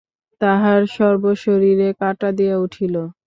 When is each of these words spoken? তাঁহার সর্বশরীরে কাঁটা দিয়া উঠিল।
তাঁহার 0.41 0.81
সর্বশরীরে 0.95 1.89
কাঁটা 1.99 2.29
দিয়া 2.37 2.55
উঠিল। 2.57 2.95